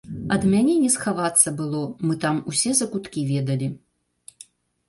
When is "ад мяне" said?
0.35-0.77